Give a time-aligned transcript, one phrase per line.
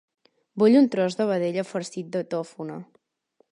[0.61, 2.79] Vull un tros de vedella farcit de tòfona.